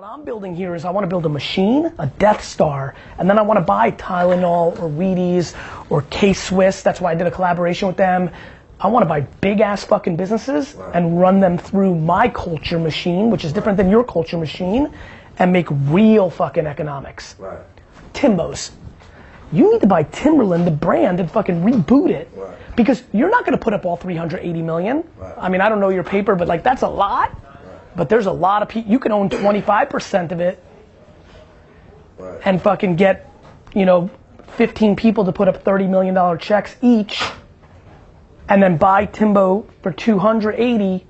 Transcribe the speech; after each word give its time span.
what 0.00 0.08
I'm 0.08 0.24
building 0.24 0.54
here 0.54 0.74
is 0.74 0.86
I 0.86 0.90
want 0.92 1.04
to 1.04 1.08
build 1.08 1.26
a 1.26 1.28
machine, 1.28 1.92
a 1.98 2.06
Death 2.06 2.42
Star, 2.42 2.94
and 3.18 3.28
then 3.28 3.38
I 3.38 3.42
want 3.42 3.58
to 3.58 3.62
buy 3.62 3.90
Tylenol 3.90 4.80
or 4.80 4.88
Wheaties 4.88 5.54
or 5.90 6.00
K 6.08 6.32
Swiss. 6.32 6.80
That's 6.80 7.02
why 7.02 7.12
I 7.12 7.14
did 7.14 7.26
a 7.26 7.30
collaboration 7.30 7.86
with 7.86 7.98
them. 7.98 8.30
I 8.80 8.86
want 8.86 9.02
to 9.02 9.06
buy 9.06 9.20
big 9.20 9.60
ass 9.60 9.84
fucking 9.84 10.16
businesses 10.16 10.74
and 10.94 11.20
run 11.20 11.38
them 11.38 11.58
through 11.58 11.96
my 11.96 12.28
culture 12.28 12.78
machine, 12.78 13.28
which 13.28 13.44
is 13.44 13.52
different 13.52 13.76
than 13.76 13.90
your 13.90 14.02
culture 14.02 14.38
machine, 14.38 14.90
and 15.38 15.52
make 15.52 15.66
real 15.70 16.30
fucking 16.30 16.66
economics. 16.66 17.36
Right. 17.38 17.58
Timbos. 18.14 18.70
You 19.52 19.70
need 19.70 19.82
to 19.82 19.86
buy 19.86 20.04
Timberland, 20.04 20.66
the 20.66 20.70
brand, 20.70 21.20
and 21.20 21.30
fucking 21.30 21.62
reboot 21.62 22.08
it. 22.08 22.30
Right. 22.34 22.56
Because 22.74 23.02
you're 23.12 23.28
not 23.28 23.44
gonna 23.44 23.58
put 23.58 23.74
up 23.74 23.84
all 23.84 23.98
380 23.98 24.62
million. 24.62 25.04
Right. 25.18 25.34
I 25.36 25.50
mean, 25.50 25.60
I 25.60 25.68
don't 25.68 25.78
know 25.78 25.90
your 25.90 26.04
paper, 26.04 26.36
but 26.36 26.48
like 26.48 26.62
that's 26.62 26.80
a 26.80 26.88
lot. 26.88 27.36
But 27.96 28.08
there's 28.08 28.26
a 28.26 28.32
lot 28.32 28.62
of 28.62 28.68
people, 28.68 28.90
you 28.90 28.98
can 28.98 29.12
own 29.12 29.28
25% 29.28 30.32
of 30.32 30.40
it 30.40 30.62
Right. 32.18 32.40
and 32.44 32.60
fucking 32.60 32.96
get, 32.96 33.30
you 33.74 33.86
know, 33.86 34.10
15 34.56 34.94
people 34.96 35.24
to 35.24 35.32
put 35.32 35.48
up 35.48 35.64
$30 35.64 35.88
million 35.88 36.38
checks 36.38 36.76
each 36.82 37.22
and 38.48 38.62
then 38.62 38.76
buy 38.76 39.06
Timbo 39.06 39.66
for 39.82 39.90
280 39.92 41.06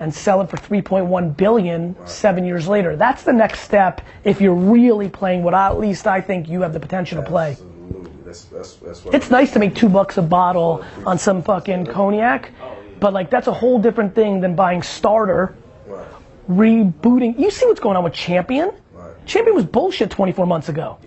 and 0.00 0.14
sell 0.14 0.40
it 0.42 0.50
for 0.50 0.56
3.1 0.56 1.36
billion 1.36 1.96
seven 2.06 2.44
years 2.44 2.68
later. 2.68 2.94
That's 2.94 3.22
the 3.22 3.32
next 3.32 3.60
step 3.60 4.00
if 4.22 4.40
you're 4.40 4.54
really 4.54 5.08
playing 5.08 5.42
what 5.42 5.54
I, 5.54 5.68
at 5.68 5.78
least 5.78 6.06
I 6.06 6.20
think 6.20 6.48
you 6.48 6.60
have 6.60 6.72
the 6.72 6.80
potential 6.80 7.22
to 7.22 7.28
play. 7.28 7.52
Absolutely. 7.52 8.10
That's 8.24 8.44
that's 8.44 8.74
that's 8.76 9.04
It's 9.06 9.30
nice 9.30 9.52
to 9.52 9.58
make 9.58 9.74
two 9.74 9.88
bucks 9.88 10.18
a 10.18 10.22
bottle 10.22 10.84
on 11.06 11.18
some 11.18 11.42
fucking 11.42 11.86
cognac, 11.86 12.50
oh, 12.62 12.76
but 13.00 13.12
like 13.12 13.30
that's 13.30 13.46
a 13.46 13.52
whole 13.52 13.78
different 13.78 14.14
thing 14.14 14.40
than 14.40 14.54
buying 14.54 14.82
starter. 14.82 15.54
Rebooting. 16.48 17.38
You 17.38 17.50
see 17.50 17.66
what's 17.66 17.80
going 17.80 17.96
on 17.96 18.04
with 18.04 18.12
Champion? 18.12 18.70
Right. 18.92 19.26
Champion 19.26 19.54
was 19.56 19.64
bullshit 19.64 20.10
24 20.10 20.46
months 20.46 20.68
ago. 20.68 20.98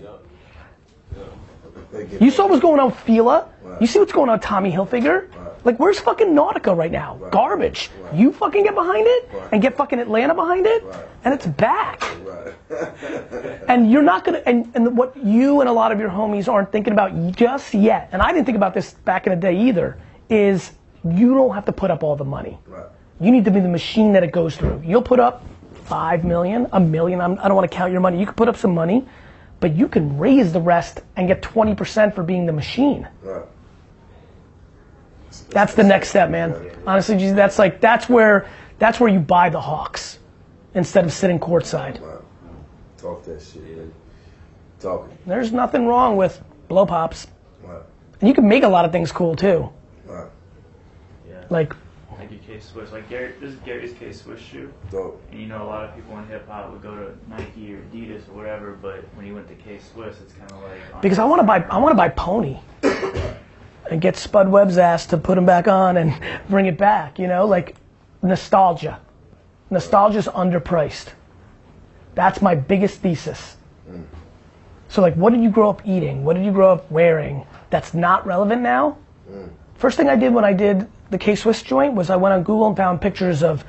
They 1.92 2.04
get 2.06 2.20
You 2.22 2.30
saw 2.30 2.46
what's 2.46 2.60
going 2.60 2.80
on 2.80 2.86
with 2.90 2.98
Fila. 3.00 3.48
Right. 3.62 3.80
You 3.80 3.86
see 3.86 3.98
what's 3.98 4.12
going 4.12 4.28
on 4.28 4.34
with 4.36 4.42
Tommy 4.42 4.70
Hilfiger. 4.70 5.28
Like, 5.64 5.78
where's 5.78 5.98
fucking 5.98 6.28
Nautica 6.28 6.76
right 6.76 6.90
now? 6.92 7.18
Garbage. 7.30 7.90
You 8.14 8.32
fucking 8.32 8.62
get 8.64 8.74
behind 8.74 9.06
it 9.06 9.28
Right. 9.32 9.48
and 9.52 9.60
get 9.62 9.76
fucking 9.76 9.98
Atlanta 9.98 10.34
behind 10.34 10.66
it, 10.66 10.84
Right. 10.84 10.96
and 11.24 11.34
it's 11.34 11.46
back. 11.46 12.02
right. 12.24 12.54
And 13.68 13.90
you're 13.90 14.02
not 14.02 14.24
gonna, 14.24 14.40
and, 14.46 14.70
and 14.74 14.96
what 14.96 15.14
you 15.16 15.60
and 15.60 15.68
a 15.68 15.72
lot 15.72 15.92
of 15.92 15.98
your 16.00 16.08
homies 16.08 16.48
aren't 16.50 16.70
thinking 16.72 16.92
about 16.92 17.32
just 17.32 17.74
yet, 17.74 18.08
and 18.12 18.22
I 18.22 18.32
didn't 18.32 18.46
think 18.46 18.56
about 18.56 18.72
this 18.72 18.94
back 19.04 19.26
in 19.26 19.30
the 19.30 19.36
day 19.36 19.54
either, 19.56 19.98
is 20.30 20.70
you 21.04 21.34
don't 21.34 21.54
have 21.54 21.64
to 21.66 21.72
put 21.72 21.90
up 21.90 22.02
all 22.02 22.16
the 22.16 22.24
money. 22.24 22.58
Right. 23.18 23.26
You 23.26 23.32
need 23.32 23.44
to 23.44 23.50
be 23.50 23.60
the 23.60 23.68
machine 23.68 24.12
that 24.12 24.22
it 24.22 24.32
goes 24.32 24.56
through. 24.56 24.82
You'll 24.84 25.02
put 25.02 25.20
up 25.20 25.44
five 25.84 26.24
million, 26.24 26.66
a 26.72 26.80
million. 26.80 27.20
I'm, 27.20 27.38
I 27.38 27.48
don't 27.48 27.56
want 27.56 27.70
to 27.70 27.76
count 27.76 27.92
your 27.92 28.00
money. 28.00 28.18
You 28.18 28.26
can 28.26 28.34
put 28.34 28.48
up 28.48 28.56
some 28.56 28.74
money, 28.74 29.06
but 29.60 29.74
you 29.74 29.88
can 29.88 30.18
raise 30.18 30.52
the 30.52 30.60
rest 30.60 31.00
and 31.16 31.26
get 31.26 31.42
20% 31.42 32.14
for 32.14 32.22
being 32.22 32.46
the 32.46 32.52
machine. 32.52 33.08
Right. 33.22 33.44
That's 35.50 35.74
the 35.74 35.84
next 35.84 36.10
step, 36.10 36.30
man. 36.30 36.70
Honestly, 36.86 37.16
G, 37.16 37.30
that's 37.30 37.58
like 37.58 37.80
that's 37.80 38.08
where 38.08 38.48
that's 38.78 39.00
where 39.00 39.10
you 39.10 39.18
buy 39.18 39.48
the 39.48 39.60
Hawks 39.60 40.18
instead 40.74 41.04
of 41.04 41.12
sitting 41.12 41.38
courtside. 41.38 42.00
Right. 42.00 42.20
Talk 42.98 43.24
that 43.24 43.40
shit. 43.42 43.62
Man. 43.62 43.92
Talking. 44.80 45.16
There's 45.26 45.52
nothing 45.52 45.86
wrong 45.86 46.16
with 46.16 46.40
blow 46.68 46.86
pops. 46.86 47.26
Right. 47.62 47.82
And 48.20 48.28
you 48.28 48.34
can 48.34 48.48
make 48.48 48.62
a 48.62 48.68
lot 48.68 48.84
of 48.84 48.92
things 48.92 49.10
cool 49.12 49.36
too. 49.36 49.70
Right. 50.06 50.28
Yeah. 51.28 51.44
Like 51.50 51.70
Like 51.70 51.72
your 51.72 51.87
K 52.48 52.58
Swiss. 52.60 52.92
Like 52.92 53.08
Gary, 53.10 53.34
this 53.40 53.50
is 53.52 53.56
Gary's 53.60 53.92
K 53.92 54.10
Swiss 54.10 54.40
shoe. 54.40 54.72
Dope. 54.90 55.22
And 55.30 55.40
you 55.40 55.46
know, 55.46 55.62
a 55.62 55.68
lot 55.68 55.84
of 55.84 55.94
people 55.94 56.18
in 56.18 56.26
hip 56.28 56.48
hop 56.48 56.72
would 56.72 56.82
go 56.82 56.96
to 56.96 57.14
Nike 57.28 57.74
or 57.74 57.78
Adidas 57.82 58.26
or 58.30 58.32
whatever, 58.32 58.72
but 58.80 59.04
when 59.14 59.26
you 59.26 59.34
went 59.34 59.48
to 59.48 59.54
K 59.54 59.78
Swiss, 59.78 60.16
it's 60.22 60.32
kind 60.32 60.50
of 60.50 60.62
like. 60.62 61.02
because 61.02 61.18
I 61.18 61.24
want 61.24 61.40
to 61.40 61.46
buy 61.46 61.62
I 61.64 61.76
want 61.76 61.92
to 61.92 61.96
buy 61.96 62.08
Pony 62.08 62.58
and 63.90 64.00
get 64.00 64.16
Spud 64.16 64.48
Webb's 64.48 64.78
ass 64.78 65.04
to 65.06 65.18
put 65.18 65.36
him 65.36 65.44
back 65.44 65.68
on 65.68 65.98
and 65.98 66.18
bring 66.48 66.64
it 66.64 66.78
back. 66.78 67.18
You 67.18 67.26
know, 67.26 67.46
like 67.46 67.76
nostalgia. 68.22 68.98
Nostalgia's 69.70 70.26
underpriced. 70.28 71.08
That's 72.14 72.40
my 72.40 72.54
biggest 72.54 73.00
thesis. 73.00 73.56
Mm. 73.88 74.04
So 74.88 75.02
like, 75.02 75.14
what 75.14 75.34
did 75.34 75.42
you 75.42 75.50
grow 75.50 75.68
up 75.68 75.86
eating? 75.86 76.24
What 76.24 76.34
did 76.34 76.46
you 76.46 76.52
grow 76.52 76.72
up 76.72 76.90
wearing? 76.90 77.46
That's 77.68 77.92
not 77.92 78.24
relevant 78.26 78.62
now. 78.62 78.96
Mm. 79.30 79.50
First 79.74 79.98
thing 79.98 80.08
I 80.08 80.16
did 80.16 80.32
when 80.32 80.46
I 80.46 80.54
did 80.54 80.88
the 81.10 81.18
K 81.18 81.34
Swiss 81.34 81.62
joint 81.62 81.94
was 81.94 82.10
I 82.10 82.16
went 82.16 82.34
on 82.34 82.42
Google 82.42 82.66
and 82.68 82.76
found 82.76 83.00
pictures 83.00 83.42
of 83.42 83.64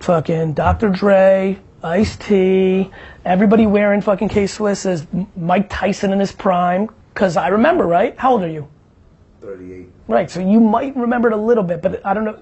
fucking 0.00 0.52
Dr. 0.54 0.90
Dre, 0.90 1.58
Ice 1.82 2.16
T, 2.16 2.90
everybody 3.24 3.66
wearing 3.66 4.00
fucking 4.00 4.28
K 4.28 4.46
Swiss 4.46 4.84
as 4.86 5.06
Mike 5.36 5.68
Tyson 5.68 6.12
in 6.12 6.20
his 6.20 6.32
prime. 6.32 6.88
Cause 7.14 7.36
I 7.36 7.48
remember, 7.48 7.84
right? 7.86 8.16
How 8.18 8.32
old 8.32 8.42
are 8.42 8.48
you? 8.48 8.68
38. 9.40 9.88
Right, 10.06 10.30
so 10.30 10.40
you 10.40 10.60
might 10.60 10.96
remember 10.96 11.28
it 11.28 11.34
a 11.34 11.38
little 11.38 11.64
bit, 11.64 11.82
but 11.82 12.04
I 12.06 12.14
don't 12.14 12.24
know, 12.24 12.38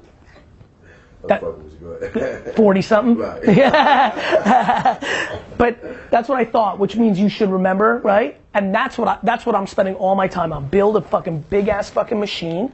That- 1.29 1.41
fucking 1.41 1.65
with 1.65 1.73
you. 1.73 2.09
Go 2.13 2.21
ahead. 2.21 2.55
40 2.57 2.83
something? 2.83 3.17
right. 3.17 4.99
But 5.59 6.11
that's 6.11 6.29
what 6.29 6.39
I 6.39 6.45
thought, 6.45 6.79
which 6.79 6.97
means 6.97 7.19
you 7.19 7.31
should 7.31 7.51
remember, 7.51 7.99
right? 8.05 8.39
And 8.53 8.75
that's 8.75 8.99
what 8.99 9.09
I, 9.09 9.19
that's 9.23 9.47
what 9.47 9.55
I'm 9.55 9.67
spending 9.67 9.95
all 9.95 10.15
my 10.15 10.29
time 10.29 10.53
on. 10.53 10.69
Build 10.69 10.97
a 10.99 11.01
fucking 11.01 11.41
big 11.49 11.69
ass 11.69 11.89
fucking 11.89 12.21
machine, 12.21 12.73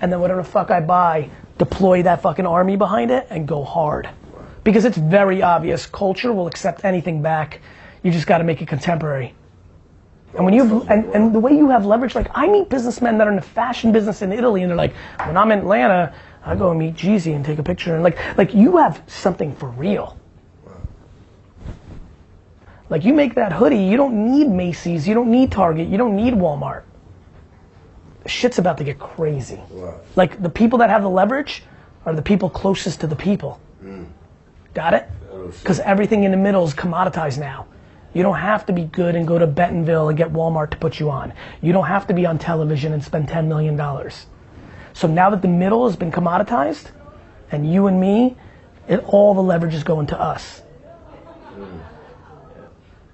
and 0.00 0.12
then 0.12 0.20
whatever 0.20 0.42
the 0.42 0.48
fuck 0.48 0.70
I 0.70 0.80
buy, 0.80 1.30
deploy 1.58 2.02
that 2.02 2.22
fucking 2.22 2.46
army 2.46 2.76
behind 2.76 3.10
it 3.10 3.26
and 3.30 3.46
go 3.46 3.64
hard. 3.64 4.08
Because 4.64 4.84
it's 4.84 4.96
very 4.96 5.42
obvious, 5.42 5.86
culture 5.86 6.32
will 6.32 6.46
accept 6.46 6.84
anything 6.84 7.22
back. 7.22 7.60
You 8.02 8.10
just 8.10 8.26
got 8.26 8.38
to 8.38 8.44
make 8.44 8.62
it 8.62 8.68
contemporary. 8.68 9.34
And 10.34 10.44
when 10.44 10.54
you 10.54 10.82
and, 10.88 11.04
and 11.14 11.34
the 11.34 11.38
way 11.38 11.52
you 11.52 11.70
have 11.70 11.86
leverage, 11.86 12.14
like 12.14 12.28
I 12.34 12.48
meet 12.48 12.68
businessmen 12.68 13.18
that 13.18 13.28
are 13.28 13.30
in 13.30 13.36
the 13.36 13.42
fashion 13.42 13.92
business 13.92 14.20
in 14.20 14.32
Italy, 14.32 14.62
and 14.62 14.70
they're 14.70 14.76
like, 14.76 14.94
when 15.24 15.36
I'm 15.36 15.52
in 15.52 15.60
Atlanta, 15.60 16.12
I 16.44 16.56
go 16.56 16.70
and 16.70 16.78
meet 16.78 16.94
Jeezy 16.94 17.36
and 17.36 17.44
take 17.44 17.58
a 17.58 17.62
picture, 17.62 17.94
and 17.94 18.02
like, 18.02 18.18
like 18.36 18.52
you 18.52 18.78
have 18.78 19.02
something 19.06 19.54
for 19.54 19.68
real. 19.68 20.18
Like 22.90 23.04
you 23.04 23.14
make 23.14 23.34
that 23.36 23.52
hoodie, 23.52 23.84
you 23.84 23.96
don't 23.96 24.30
need 24.30 24.48
Macy's, 24.48 25.06
you 25.08 25.14
don't 25.14 25.30
need 25.30 25.52
Target, 25.52 25.88
you 25.88 25.96
don't 25.96 26.16
need 26.16 26.34
Walmart. 26.34 26.82
Shit's 28.26 28.58
about 28.58 28.78
to 28.78 28.84
get 28.84 28.98
crazy. 28.98 29.60
Like 30.16 30.42
the 30.42 30.48
people 30.48 30.78
that 30.78 30.90
have 30.90 31.02
the 31.02 31.10
leverage 31.10 31.62
are 32.06 32.14
the 32.14 32.22
people 32.22 32.48
closest 32.50 33.00
to 33.00 33.06
the 33.06 33.16
people. 33.16 33.60
Hmm. 33.80 34.04
Got 34.72 34.94
it? 34.94 35.08
Oh. 35.30 35.48
Because 35.48 35.80
everything 35.80 36.24
in 36.24 36.30
the 36.30 36.36
middle 36.36 36.64
is 36.64 36.74
commoditized 36.74 37.38
now. 37.38 37.66
You 38.14 38.22
don't 38.22 38.38
have 38.38 38.66
to 38.66 38.72
be 38.72 38.84
good 38.84 39.16
and 39.16 39.26
go 39.26 39.38
to 39.38 39.46
Bentonville 39.46 40.08
and 40.08 40.16
get 40.16 40.32
Walmart 40.32 40.70
to 40.70 40.76
put 40.76 41.00
you 41.00 41.10
on. 41.10 41.32
You 41.60 41.72
don't 41.72 41.86
have 41.86 42.06
to 42.06 42.14
be 42.14 42.26
on 42.26 42.38
television 42.38 42.92
and 42.92 43.02
spend 43.02 43.28
$10 43.28 43.46
million. 43.46 43.76
So 44.92 45.08
now 45.08 45.30
that 45.30 45.42
the 45.42 45.48
middle 45.48 45.86
has 45.88 45.96
been 45.96 46.12
commoditized, 46.12 46.90
and 47.50 47.70
you 47.70 47.88
and 47.88 48.00
me, 48.00 48.36
it, 48.86 49.02
all 49.06 49.34
the 49.34 49.42
leverage 49.42 49.74
is 49.74 49.82
going 49.82 50.06
to 50.08 50.20
us. 50.20 50.60
Hmm. 50.60 51.78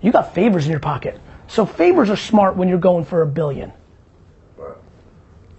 You 0.03 0.13
got 0.13 0.35
favors 0.35 0.67
in 0.67 0.71
your 0.71 0.81
pocket. 0.81 1.19
So 1.49 1.65
favors 1.65 2.11
are 2.11 2.17
smart 2.17 2.57
when 2.57 2.69
you're 2.69 2.79
going 2.79 3.05
for 3.05 3.23
a 3.23 3.27
billion. 3.27 3.73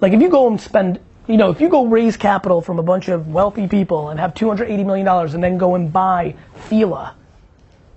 Right. 0.01 0.11
Like 0.11 0.13
if 0.13 0.21
you 0.21 0.29
go 0.29 0.47
and 0.47 0.59
spend, 0.59 0.99
you 1.27 1.37
know, 1.37 1.49
if 1.51 1.61
you 1.61 1.69
go 1.69 1.85
raise 1.85 2.17
capital 2.17 2.61
from 2.61 2.79
a 2.79 2.83
bunch 2.83 3.07
of 3.07 3.27
wealthy 3.27 3.67
people 3.67 4.09
and 4.09 4.19
have 4.19 4.33
$280 4.33 4.85
million 4.85 5.07
and 5.07 5.43
then 5.43 5.57
go 5.57 5.75
and 5.75 5.91
buy 5.91 6.35
Fila, 6.67 7.15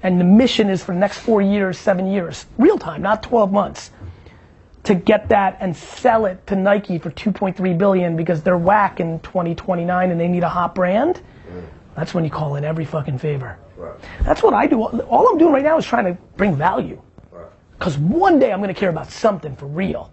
and 0.02 0.20
the 0.20 0.24
mission 0.24 0.68
is 0.68 0.84
for 0.84 0.92
the 0.92 1.00
next 1.00 1.18
four 1.18 1.40
years, 1.40 1.78
seven 1.78 2.06
years, 2.06 2.44
real 2.58 2.78
time, 2.78 3.00
not 3.00 3.22
12 3.22 3.50
months, 3.50 3.90
to 4.82 4.94
get 4.94 5.30
that 5.30 5.56
and 5.60 5.74
sell 5.74 6.26
it 6.26 6.46
to 6.46 6.54
Nike 6.54 6.98
for 6.98 7.10
2.3 7.10 7.78
billion 7.78 8.16
because 8.16 8.42
they're 8.42 8.58
whack 8.58 9.00
in 9.00 9.18
2029 9.20 10.10
and 10.10 10.20
they 10.20 10.28
need 10.28 10.42
a 10.42 10.48
hot 10.48 10.74
brand, 10.74 11.22
that's 11.96 12.12
when 12.12 12.24
you 12.24 12.30
call 12.30 12.56
in 12.56 12.64
every 12.64 12.84
fucking 12.84 13.18
favor. 13.18 13.58
Right. 13.76 13.94
That's 14.24 14.42
what 14.42 14.52
I 14.52 14.66
do. 14.66 14.82
All 14.82 15.28
I'm 15.28 15.38
doing 15.38 15.52
right 15.52 15.62
now 15.62 15.78
is 15.78 15.86
trying 15.86 16.04
to 16.04 16.20
bring 16.36 16.54
value. 16.54 17.00
Right. 17.30 17.46
Because 17.78 17.96
one 17.96 18.38
day 18.38 18.52
I'm 18.52 18.60
going 18.60 18.72
to 18.72 18.78
care 18.78 18.90
about 18.90 19.10
something 19.10 19.56
for 19.56 19.66
real. 19.66 20.12